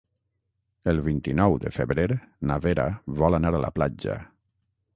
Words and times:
El 0.93 1.01
vint-i-nou 1.07 1.57
de 1.65 1.71
febrer 1.75 2.07
na 2.53 2.57
Vera 2.65 2.87
vol 3.23 3.39
anar 3.41 3.55
a 3.59 3.63
la 3.69 3.73
platja. 3.77 4.17